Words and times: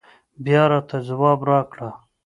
بيا 0.43 0.63
راته 0.71 0.97
ځواب 1.07 1.39
راکړه 1.51 1.89